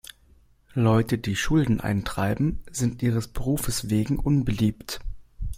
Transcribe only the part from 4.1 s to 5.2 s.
unbeliebt.